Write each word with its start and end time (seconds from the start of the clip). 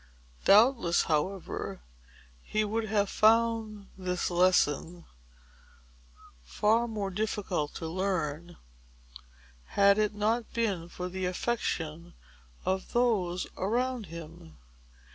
Doubtless, 0.45 1.03
however, 1.03 1.79
he 2.41 2.65
would 2.65 2.85
have 2.85 3.07
found 3.07 3.87
this 3.95 4.31
lesson 4.31 5.05
far 6.43 6.87
more 6.87 7.11
difficult 7.11 7.75
to 7.75 7.87
learn, 7.87 8.57
had 9.77 9.99
it 9.99 10.15
not 10.15 10.51
been 10.55 10.89
for 10.89 11.07
the 11.07 11.27
affection 11.27 12.15
of 12.65 12.93
those 12.93 13.45
around 13.55 14.07
him. 14.07 14.57